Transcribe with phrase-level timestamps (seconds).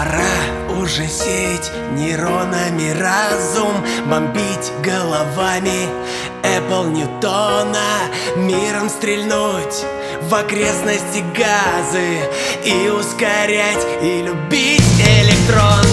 [0.00, 5.88] Пора уже сеять нейронами разум Бомбить головами
[6.42, 9.84] Apple Ньютона Миром стрельнуть
[10.22, 12.18] в окрестности газы
[12.64, 14.80] И ускорять, и любить
[15.20, 15.89] электрон.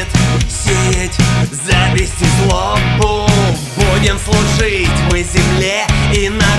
[0.00, 1.18] Хватит сеять
[1.50, 3.28] зависть и злобу.
[3.76, 5.84] Будем служить мы земле
[6.14, 6.49] и народу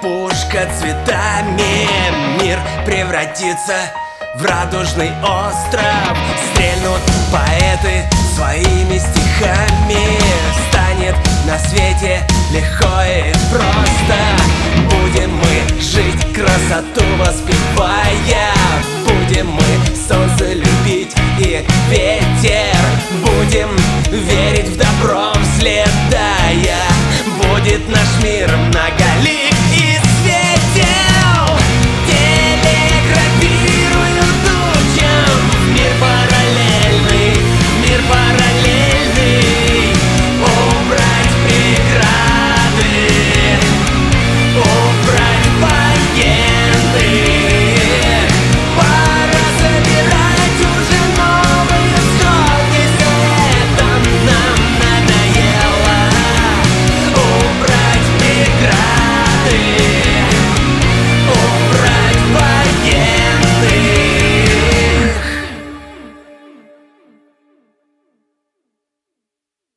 [0.00, 1.88] пушка цветами.
[2.40, 3.90] Мир превратится
[4.34, 6.16] в радужный остров.
[6.52, 7.00] Стрельнут
[7.32, 8.04] поэты
[8.34, 10.18] своими стихами.
[10.68, 11.16] Станет
[11.46, 12.20] на свете
[12.52, 14.18] легко и просто.
[14.90, 18.52] Будем мы жить, красоту воспевая.
[19.06, 22.07] Будем мы солнце любить и верить.